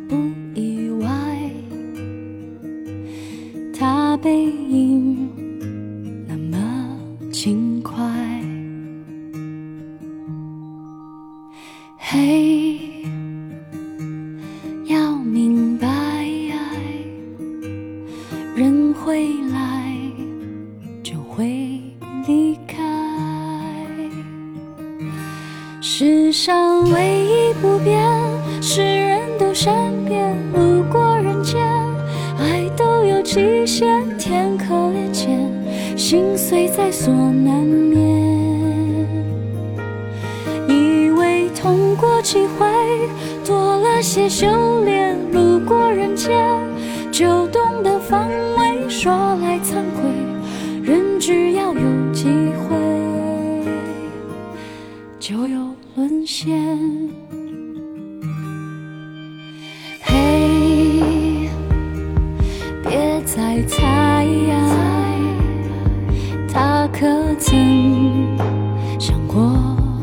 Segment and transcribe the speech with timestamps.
[0.00, 0.16] 不
[0.54, 1.08] 意外？
[3.78, 5.30] 他背影
[6.26, 6.98] 那么
[7.32, 7.96] 轻快。
[11.96, 12.78] 嘿，
[14.86, 15.86] 要明白，
[18.56, 19.94] 人会来
[21.02, 21.80] 就会
[22.26, 22.76] 离开。
[25.80, 28.02] 世上唯一不变
[28.60, 28.97] 是
[29.60, 31.60] 善变，路过人间，
[32.38, 35.50] 爱都有极限，天可怜见，
[35.96, 37.98] 心碎在所难免。
[40.68, 42.68] 以为痛过几回，
[43.44, 44.46] 多了些修
[44.84, 46.30] 炼，路过人间
[47.10, 48.88] 就懂得防卫。
[48.88, 50.08] 说来惭愧，
[50.84, 52.28] 人只要有机
[52.62, 52.76] 会，
[55.18, 56.56] 就有沦陷。
[63.66, 64.26] 猜，
[66.52, 67.06] 他可
[67.38, 67.56] 曾
[68.98, 69.52] 想过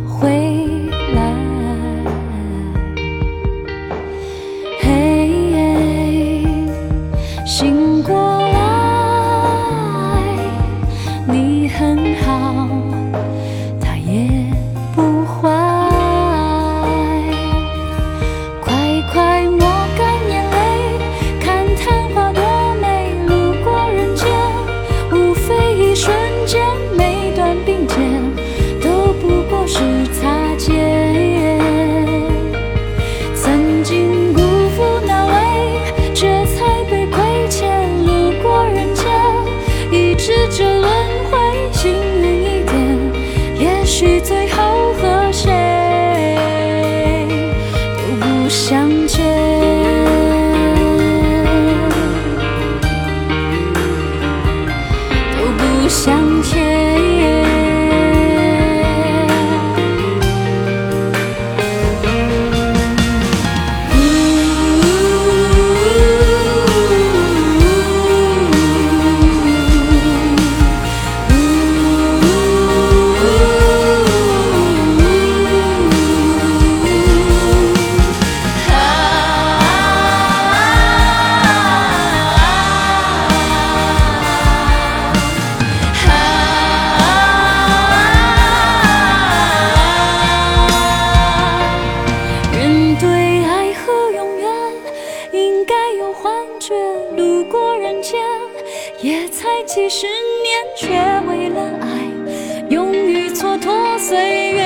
[0.07, 0.54] 回
[44.05, 44.47] 你最
[99.05, 100.87] 也才几十年，却
[101.29, 101.85] 为了爱
[102.71, 104.63] 勇于蹉跎岁月。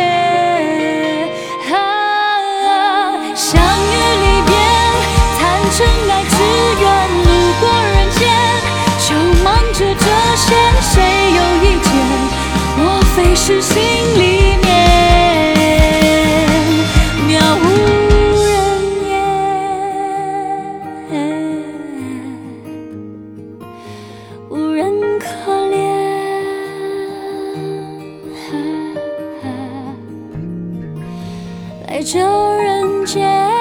[1.73, 1.75] 啊，
[3.35, 4.55] 相遇离别，
[5.37, 5.43] 谈
[5.77, 5.79] 真
[6.09, 6.35] 爱只
[6.79, 6.87] 愿
[7.25, 7.29] 路
[7.59, 8.21] 过人间，
[9.09, 9.09] 就
[9.43, 10.05] 忙着这
[10.37, 11.03] 些，谁
[11.35, 11.91] 有意见？
[12.77, 12.81] 莫
[13.13, 13.75] 非是心
[31.89, 32.19] 在这
[32.61, 33.58] 人间。